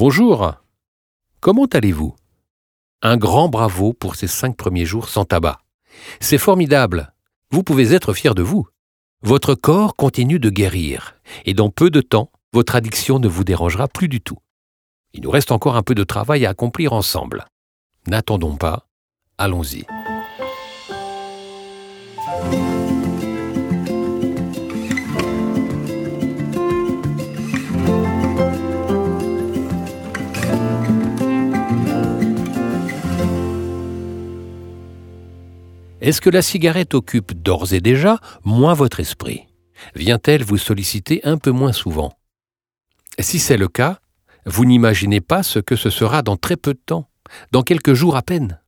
Bonjour. 0.00 0.54
Comment 1.40 1.66
allez-vous? 1.66 2.16
Un 3.02 3.18
grand 3.18 3.50
bravo 3.50 3.92
pour 3.92 4.16
ces 4.16 4.28
cinq 4.28 4.56
premiers 4.56 4.86
jours 4.86 5.10
sans 5.10 5.26
tabac. 5.26 5.60
C'est 6.20 6.38
formidable. 6.38 7.12
Vous 7.50 7.62
pouvez 7.62 7.92
être 7.92 8.14
fier 8.14 8.34
de 8.34 8.40
vous. 8.40 8.66
Votre 9.20 9.54
corps 9.54 9.96
continue 9.96 10.38
de 10.38 10.48
guérir, 10.48 11.16
et 11.44 11.52
dans 11.52 11.68
peu 11.68 11.90
de 11.90 12.00
temps, 12.00 12.32
votre 12.54 12.76
addiction 12.76 13.18
ne 13.18 13.28
vous 13.28 13.44
dérangera 13.44 13.88
plus 13.88 14.08
du 14.08 14.22
tout. 14.22 14.38
Il 15.12 15.20
nous 15.20 15.30
reste 15.30 15.52
encore 15.52 15.76
un 15.76 15.82
peu 15.82 15.94
de 15.94 16.02
travail 16.02 16.46
à 16.46 16.48
accomplir 16.48 16.94
ensemble. 16.94 17.44
N'attendons 18.06 18.56
pas, 18.56 18.88
allons-y. 19.36 19.84
Est-ce 36.10 36.20
que 36.20 36.28
la 36.28 36.42
cigarette 36.42 36.94
occupe 36.94 37.40
d'ores 37.40 37.72
et 37.72 37.80
déjà 37.80 38.18
moins 38.42 38.74
votre 38.74 38.98
esprit? 38.98 39.46
Vient-elle 39.94 40.42
vous 40.42 40.58
solliciter 40.58 41.20
un 41.22 41.38
peu 41.38 41.52
moins 41.52 41.72
souvent? 41.72 42.18
Si 43.20 43.38
c'est 43.38 43.56
le 43.56 43.68
cas, 43.68 44.00
vous 44.44 44.64
n'imaginez 44.64 45.20
pas 45.20 45.44
ce 45.44 45.60
que 45.60 45.76
ce 45.76 45.88
sera 45.88 46.22
dans 46.22 46.36
très 46.36 46.56
peu 46.56 46.74
de 46.74 46.80
temps, 46.84 47.08
dans 47.52 47.62
quelques 47.62 47.94
jours 47.94 48.16
à 48.16 48.22
peine. 48.22 48.60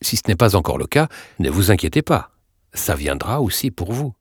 Si 0.00 0.16
ce 0.16 0.22
n'est 0.26 0.36
pas 0.36 0.56
encore 0.56 0.78
le 0.78 0.86
cas, 0.86 1.08
ne 1.38 1.50
vous 1.50 1.70
inquiétez 1.70 2.00
pas, 2.00 2.30
ça 2.72 2.94
viendra 2.94 3.42
aussi 3.42 3.70
pour 3.70 3.92
vous. 3.92 4.14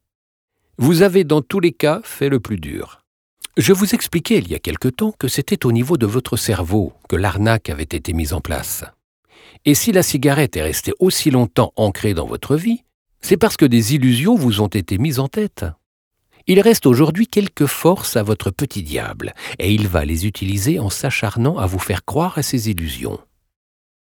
Vous 0.78 1.02
avez 1.02 1.24
dans 1.24 1.42
tous 1.42 1.62
les 1.62 1.72
cas 1.72 2.02
fait 2.04 2.28
le 2.28 2.42
plus 2.42 2.58
dur. 2.58 3.06
Je 3.56 3.72
vous 3.72 3.96
expliquais 3.96 4.40
il 4.40 4.50
y 4.50 4.56
a 4.56 4.60
quelque 4.60 4.90
temps 4.90 5.14
que 5.18 5.30
c'était 5.30 5.66
au 5.66 5.72
niveau 5.72 5.96
de 5.96 6.06
votre 6.06 6.36
cerveau 6.36 6.92
que 7.08 7.16
l'arnaque 7.16 7.70
avait 7.70 7.84
été 7.84 8.12
mise 8.12 8.34
en 8.34 8.42
place. 8.42 8.84
Et 9.66 9.76
si 9.76 9.92
la 9.92 10.04
cigarette 10.04 10.58
est 10.58 10.62
restée 10.62 10.94
aussi 11.00 11.32
longtemps 11.32 11.74
ancrée 11.76 12.14
dans 12.14 12.26
votre 12.26 12.56
vie, 12.56 12.84
c'est 13.22 13.38
parce 13.38 13.58
que 13.58 13.66
des 13.66 13.96
illusions 13.96 14.36
vous 14.36 14.62
ont 14.62 14.68
été 14.68 14.98
mises 14.98 15.20
en 15.20 15.28
tête. 15.28 15.66
Il 16.48 16.60
reste 16.62 16.86
aujourd'hui 16.86 17.28
quelques 17.28 17.68
forces 17.68 18.18
à 18.18 18.24
votre 18.24 18.50
petit 18.50 18.82
diable, 18.82 19.34
et 19.60 19.74
il 19.74 19.88
va 19.88 20.06
les 20.06 20.26
utiliser 20.26 20.80
en 20.80 20.90
s'acharnant 20.90 21.58
à 21.58 21.66
vous 21.66 21.80
faire 21.80 22.06
croire 22.06 22.38
à 22.38 22.44
ces 22.44 22.70
illusions. 22.70 23.20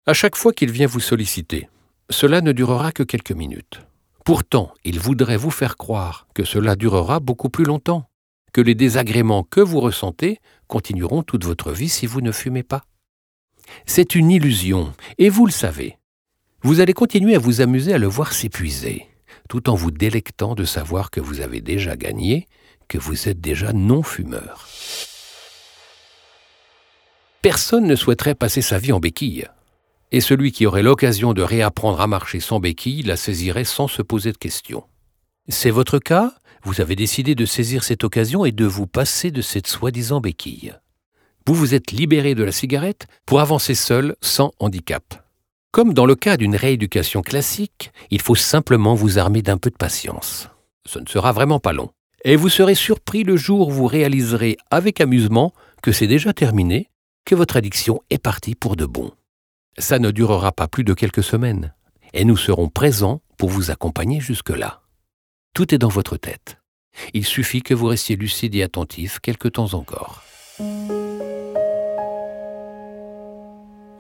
À 0.06 0.12
chaque 0.12 0.36
fois 0.36 0.52
qu'il 0.52 0.70
vient 0.70 0.86
vous 0.86 1.00
solliciter, 1.00 1.68
cela 2.10 2.41
ne 2.41 2.52
durera 2.52 2.92
que 2.92 3.02
quelques 3.02 3.32
minutes. 3.32 3.80
Pourtant, 4.24 4.72
il 4.84 5.00
voudrait 5.00 5.36
vous 5.36 5.50
faire 5.50 5.76
croire 5.76 6.28
que 6.34 6.44
cela 6.44 6.76
durera 6.76 7.18
beaucoup 7.18 7.48
plus 7.48 7.64
longtemps, 7.64 8.08
que 8.52 8.60
les 8.60 8.74
désagréments 8.74 9.42
que 9.42 9.60
vous 9.60 9.80
ressentez 9.80 10.38
continueront 10.66 11.22
toute 11.22 11.44
votre 11.44 11.72
vie 11.72 11.88
si 11.88 12.06
vous 12.06 12.20
ne 12.20 12.32
fumez 12.32 12.62
pas. 12.62 12.84
C'est 13.86 14.14
une 14.14 14.30
illusion, 14.30 14.92
et 15.19 15.28
vous 15.28 15.47
le 15.47 15.52
savez. 15.52 15.98
Vous 16.62 16.80
allez 16.80 16.92
continuer 16.92 17.34
à 17.34 17.38
vous 17.38 17.61
amuser 17.61 17.94
à 17.94 17.98
le 17.98 18.06
voir 18.06 18.33
s'épuiser, 18.33 19.06
tout 19.48 19.70
en 19.70 19.75
vous 19.75 19.91
délectant 19.91 20.55
de 20.55 20.64
savoir 20.64 21.10
que 21.10 21.20
vous 21.20 21.41
avez 21.41 21.60
déjà 21.60 21.97
gagné, 21.97 22.48
que 22.88 22.98
vous 22.98 23.28
êtes 23.28 23.41
déjà 23.41 23.72
non-fumeur. 23.72 24.69
Personne 27.42 27.86
ne 27.86 27.94
souhaiterait 27.94 28.34
passer 28.34 28.62
sa 28.62 28.78
vie 28.78 28.92
en 28.92 29.00
béquille, 29.00 29.47
et 30.10 30.20
celui 30.20 30.53
qui 30.53 30.66
aurait 30.66 30.82
l'occasion 30.82 31.32
de 31.32 31.42
réapprendre 31.42 32.00
à 32.00 32.06
marcher 32.06 32.41
sans 32.41 32.60
béquille 32.60 33.03
la 33.03 33.16
saisirait 33.16 33.64
sans 33.64 33.88
se 33.88 34.03
poser 34.03 34.32
de 34.32 34.38
questions. 34.38 34.84
C'est 35.48 35.70
votre 35.70 35.98
cas, 35.98 36.34
vous 36.64 36.80
avez 36.80 36.97
décidé 36.97 37.34
de 37.34 37.47
saisir 37.47 37.84
cette 37.84 38.05
occasion 38.05 38.44
et 38.44 38.53
de 38.53 38.64
vous 38.64 38.86
passer 38.86 39.30
de 39.30 39.42
cette 39.42 39.66
soi-disant 39.66 40.20
béquille 40.20 40.75
vous 41.48 41.54
vous 41.54 41.74
êtes 41.74 41.92
libéré 41.92 42.34
de 42.34 42.44
la 42.44 42.52
cigarette 42.52 43.06
pour 43.24 43.41
avancer 43.41 43.74
seul 43.74 44.16
sans 44.20 44.52
handicap. 44.58 45.24
Comme 45.72 45.94
dans 45.94 46.04
le 46.04 46.14
cas 46.14 46.36
d'une 46.36 46.54
rééducation 46.54 47.22
classique, 47.22 47.91
il 48.10 48.20
faut 48.20 48.34
simplement 48.34 48.94
vous 48.94 49.18
armer 49.18 49.41
d'un 49.41 49.56
peu 49.56 49.70
de 49.70 49.76
patience. 49.76 50.50
Ce 50.86 50.98
ne 50.98 51.06
sera 51.06 51.32
vraiment 51.32 51.59
pas 51.59 51.72
long. 51.72 51.88
Et 52.22 52.36
vous 52.36 52.50
serez 52.50 52.75
surpris 52.75 53.25
le 53.25 53.38
jour 53.38 53.69
où 53.69 53.70
vous 53.70 53.86
réaliserez 53.86 54.59
avec 54.70 55.00
amusement 55.00 55.54
que 55.82 55.91
c'est 55.91 56.06
déjà 56.06 56.34
terminé, 56.34 56.91
que 57.25 57.34
votre 57.34 57.56
addiction 57.56 58.03
est 58.10 58.22
partie 58.22 58.54
pour 58.54 58.76
de 58.76 58.84
bon. 58.84 59.10
Ça 59.78 59.98
ne 59.98 60.10
durera 60.10 60.53
pas 60.53 60.69
plus 60.69 60.84
de 60.84 60.92
quelques 60.92 61.25
semaines, 61.25 61.72
et 62.12 62.26
nous 62.26 62.36
serons 62.36 62.69
présents 62.69 63.22
pour 63.38 63.48
vous 63.48 63.70
accompagner 63.70 64.20
jusque-là. 64.20 64.82
Tout 65.54 65.75
est 65.75 65.78
dans 65.78 65.88
votre 65.88 66.19
tête. 66.19 66.59
Il 67.15 67.25
suffit 67.25 67.62
que 67.62 67.72
vous 67.72 67.86
restiez 67.86 68.16
lucide 68.16 68.54
et 68.54 68.62
attentif 68.62 69.19
quelque 69.20 69.48
temps 69.48 69.72
encore. 69.72 70.28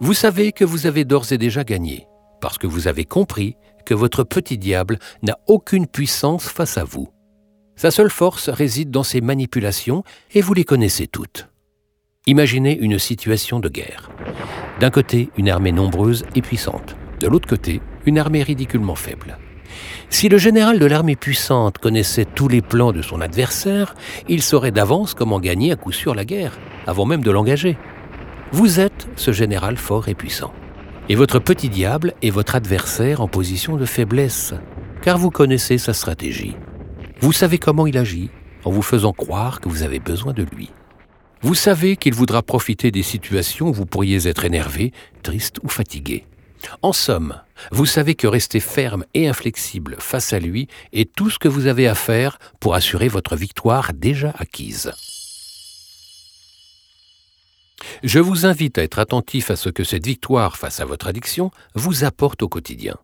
Vous 0.00 0.14
savez 0.14 0.52
que 0.52 0.64
vous 0.64 0.86
avez 0.86 1.04
d'ores 1.04 1.32
et 1.32 1.38
déjà 1.38 1.64
gagné, 1.64 2.06
parce 2.40 2.56
que 2.56 2.68
vous 2.68 2.86
avez 2.86 3.04
compris 3.04 3.56
que 3.84 3.94
votre 3.94 4.22
petit 4.22 4.56
diable 4.56 5.00
n'a 5.22 5.36
aucune 5.48 5.88
puissance 5.88 6.48
face 6.48 6.78
à 6.78 6.84
vous. 6.84 7.08
Sa 7.74 7.90
seule 7.90 8.10
force 8.10 8.48
réside 8.48 8.92
dans 8.92 9.02
ses 9.02 9.20
manipulations, 9.20 10.04
et 10.34 10.40
vous 10.40 10.54
les 10.54 10.62
connaissez 10.62 11.08
toutes. 11.08 11.48
Imaginez 12.26 12.78
une 12.78 13.00
situation 13.00 13.58
de 13.58 13.68
guerre. 13.68 14.08
D'un 14.78 14.90
côté, 14.90 15.30
une 15.36 15.48
armée 15.48 15.72
nombreuse 15.72 16.24
et 16.36 16.42
puissante. 16.42 16.94
De 17.18 17.26
l'autre 17.26 17.48
côté, 17.48 17.80
une 18.06 18.18
armée 18.18 18.44
ridiculement 18.44 18.94
faible. 18.94 19.36
Si 20.10 20.28
le 20.28 20.38
général 20.38 20.78
de 20.78 20.86
l'armée 20.86 21.16
puissante 21.16 21.78
connaissait 21.78 22.24
tous 22.24 22.46
les 22.46 22.62
plans 22.62 22.92
de 22.92 23.02
son 23.02 23.20
adversaire, 23.20 23.96
il 24.28 24.42
saurait 24.42 24.70
d'avance 24.70 25.14
comment 25.14 25.40
gagner 25.40 25.72
à 25.72 25.76
coup 25.76 25.92
sûr 25.92 26.14
la 26.14 26.24
guerre, 26.24 26.56
avant 26.86 27.04
même 27.04 27.24
de 27.24 27.32
l'engager. 27.32 27.76
Vous 28.50 28.80
êtes 28.80 29.08
ce 29.16 29.30
général 29.30 29.76
fort 29.76 30.08
et 30.08 30.14
puissant. 30.14 30.54
Et 31.10 31.14
votre 31.14 31.38
petit 31.38 31.68
diable 31.68 32.14
est 32.22 32.30
votre 32.30 32.54
adversaire 32.54 33.20
en 33.20 33.28
position 33.28 33.76
de 33.76 33.84
faiblesse, 33.84 34.54
car 35.02 35.18
vous 35.18 35.30
connaissez 35.30 35.76
sa 35.76 35.92
stratégie. 35.92 36.56
Vous 37.20 37.32
savez 37.32 37.58
comment 37.58 37.86
il 37.86 37.98
agit, 37.98 38.30
en 38.64 38.70
vous 38.70 38.82
faisant 38.82 39.12
croire 39.12 39.60
que 39.60 39.68
vous 39.68 39.82
avez 39.82 39.98
besoin 39.98 40.32
de 40.32 40.44
lui. 40.44 40.70
Vous 41.42 41.54
savez 41.54 41.96
qu'il 41.96 42.14
voudra 42.14 42.42
profiter 42.42 42.90
des 42.90 43.02
situations 43.02 43.68
où 43.68 43.72
vous 43.72 43.86
pourriez 43.86 44.26
être 44.26 44.46
énervé, 44.46 44.92
triste 45.22 45.58
ou 45.62 45.68
fatigué. 45.68 46.24
En 46.80 46.94
somme, 46.94 47.40
vous 47.70 47.86
savez 47.86 48.14
que 48.14 48.26
rester 48.26 48.60
ferme 48.60 49.04
et 49.12 49.28
inflexible 49.28 49.96
face 49.98 50.32
à 50.32 50.38
lui 50.38 50.68
est 50.94 51.12
tout 51.14 51.28
ce 51.28 51.38
que 51.38 51.48
vous 51.48 51.66
avez 51.66 51.86
à 51.86 51.94
faire 51.94 52.38
pour 52.60 52.74
assurer 52.74 53.08
votre 53.08 53.36
victoire 53.36 53.92
déjà 53.92 54.34
acquise. 54.38 54.92
Je 58.02 58.18
vous 58.18 58.46
invite 58.46 58.78
à 58.78 58.82
être 58.82 58.98
attentif 58.98 59.50
à 59.50 59.56
ce 59.56 59.68
que 59.68 59.84
cette 59.84 60.06
victoire 60.06 60.56
face 60.56 60.80
à 60.80 60.84
votre 60.84 61.06
addiction 61.06 61.50
vous 61.74 62.04
apporte 62.04 62.42
au 62.42 62.48
quotidien. 62.48 62.96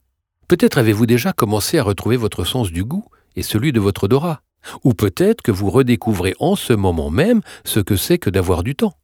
Peut-être 0.49 0.79
avez-vous 0.79 1.07
déjà 1.07 1.33
commencé 1.33 1.79
à 1.79 1.83
retrouver 1.83 2.17
votre 2.17 2.45
sens 2.45 2.71
du 2.71 2.85
goût 2.85 3.07
et 3.37 3.43
celui 3.43 3.73
de 3.73 3.81
votre 3.81 4.05
odorat, 4.05 4.43
ou 4.83 4.95
peut-être 4.95 5.43
que 5.43 5.53
vous 5.53 5.71
redécouvrez 5.71 6.35
en 6.39 6.57
ce 6.57 6.73
moment 6.73 7.11
même 7.11 7.41
ce 7.65 7.81
que 7.81 7.97
c'est 7.97 8.19
que 8.19 8.31
d'avoir 8.31 8.63
du 8.63 8.75
temps. 8.75 8.95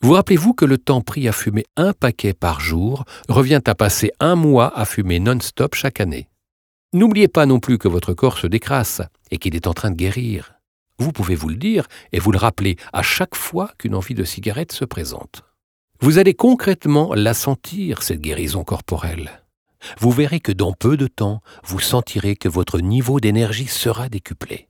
Vous 0.00 0.12
rappelez-vous 0.12 0.52
que 0.52 0.64
le 0.64 0.78
temps 0.78 1.00
pris 1.00 1.28
à 1.28 1.32
fumer 1.32 1.64
un 1.76 1.92
paquet 1.92 2.34
par 2.34 2.60
jour 2.60 3.04
revient 3.28 3.60
à 3.66 3.74
passer 3.74 4.10
un 4.20 4.34
mois 4.34 4.76
à 4.76 4.84
fumer 4.84 5.20
non-stop 5.20 5.74
chaque 5.74 6.00
année. 6.00 6.28
N'oubliez 6.92 7.28
pas 7.28 7.46
non 7.46 7.60
plus 7.60 7.78
que 7.78 7.88
votre 7.88 8.12
corps 8.12 8.38
se 8.38 8.46
décrasse 8.46 9.00
et 9.30 9.38
qu'il 9.38 9.54
est 9.54 9.66
en 9.66 9.74
train 9.74 9.90
de 9.90 9.96
guérir. 9.96 10.54
Vous 11.02 11.10
pouvez 11.10 11.34
vous 11.34 11.48
le 11.48 11.56
dire 11.56 11.88
et 12.12 12.20
vous 12.20 12.30
le 12.30 12.38
rappeler 12.38 12.76
à 12.92 13.02
chaque 13.02 13.34
fois 13.34 13.72
qu'une 13.76 13.96
envie 13.96 14.14
de 14.14 14.22
cigarette 14.22 14.70
se 14.70 14.84
présente. 14.84 15.42
Vous 16.00 16.18
allez 16.18 16.32
concrètement 16.32 17.12
la 17.12 17.34
sentir, 17.34 18.04
cette 18.04 18.20
guérison 18.20 18.62
corporelle. 18.62 19.42
Vous 19.98 20.12
verrez 20.12 20.38
que 20.38 20.52
dans 20.52 20.72
peu 20.72 20.96
de 20.96 21.08
temps, 21.08 21.42
vous 21.64 21.80
sentirez 21.80 22.36
que 22.36 22.48
votre 22.48 22.78
niveau 22.78 23.18
d'énergie 23.18 23.66
sera 23.66 24.08
décuplé. 24.08 24.68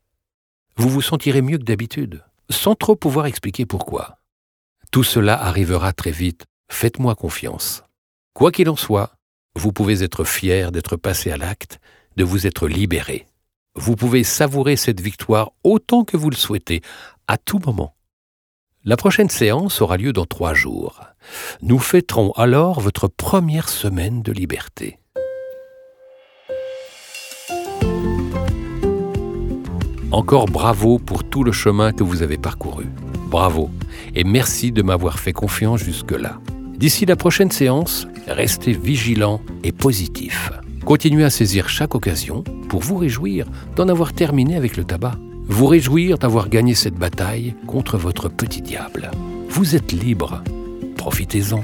Vous 0.77 0.89
vous 0.89 1.03
sentirez 1.03 1.43
mieux 1.43 1.59
que 1.59 1.65
d'habitude, 1.65 2.25
sans 2.49 2.77
trop 2.77 2.97
pouvoir 2.97 3.27
expliquer 3.27 3.67
pourquoi. 3.67 4.17
Tout 4.91 5.05
cela 5.05 5.39
arrivera 5.39 5.93
très 5.93 6.13
vite, 6.13 6.47
faites-moi 6.71 7.15
confiance. 7.15 7.85
Quoi 8.33 8.53
qu'il 8.53 8.71
en 8.71 8.77
soit, 8.77 9.17
vous 9.55 9.73
pouvez 9.73 10.03
être 10.03 10.25
fier 10.25 10.73
d'être 10.73 10.97
passé 10.97 11.31
à 11.31 11.37
l'acte, 11.37 11.79
de 12.17 12.25
vous 12.25 12.47
être 12.47 12.69
libéré. 12.69 13.27
Vous 13.75 13.97
pouvez 13.97 14.23
savourer 14.23 14.77
cette 14.77 15.01
victoire 15.01 15.53
autant 15.65 16.05
que 16.05 16.17
vous 16.17 16.29
le 16.29 16.37
souhaitez, 16.37 16.83
à 17.27 17.39
tout 17.39 17.59
moment. 17.65 17.95
La 18.85 18.97
prochaine 18.97 19.31
séance 19.31 19.81
aura 19.81 19.97
lieu 19.97 20.13
dans 20.13 20.27
trois 20.27 20.55
jours. 20.55 21.01
Nous 21.63 21.79
fêterons 21.79 22.33
alors 22.33 22.81
votre 22.81 23.09
première 23.09 23.69
semaine 23.69 24.23
de 24.23 24.33
liberté. 24.33 24.99
Encore 30.11 30.47
bravo 30.47 30.99
pour 30.99 31.25
tout 31.25 31.43
le 31.43 31.53
chemin 31.53 31.93
que 31.93 32.05
vous 32.05 32.23
avez 32.23 32.37
parcouru. 32.37 32.87
Bravo 33.31 33.71
et 34.15 34.25
merci 34.25 34.71
de 34.71 34.83
m'avoir 34.83 35.19
fait 35.19 35.33
confiance 35.33 35.81
jusque-là. 35.81 36.39
D'ici 36.77 37.07
la 37.07 37.17
prochaine 37.17 37.51
séance, 37.51 38.07
restez 38.27 38.73
vigilant 38.73 39.41
et 39.65 39.73
positif. 39.73 40.51
Continuez 40.85 41.25
à 41.25 41.31
saisir 41.31 41.69
chaque 41.69 41.95
occasion 41.95 42.43
pour 42.69 42.81
vous 42.81 42.97
réjouir 42.97 43.47
d'en 43.77 43.89
avoir 43.89 44.13
terminé 44.13 44.57
avec 44.57 44.77
le 44.77 44.85
tabac. 44.85 45.15
Vous 45.45 45.67
réjouir 45.67 46.19
d'avoir 46.19 46.49
gagné 46.49 46.75
cette 46.75 46.95
bataille 46.95 47.55
contre 47.67 47.97
votre 47.99 48.29
petit 48.29 48.63
diable. 48.63 49.11
Vous 49.49 49.77
êtes 49.77 49.93
libre. 49.93 50.43
profitez-en. 50.97 51.63